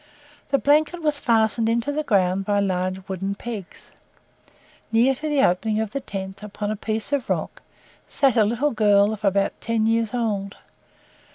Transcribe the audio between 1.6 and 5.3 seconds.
into the ground by large wooden pegs. Near to